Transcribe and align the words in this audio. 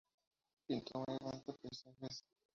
Pintó 0.65 1.03
mayormente 1.07 1.53
paisajes. 1.53 2.23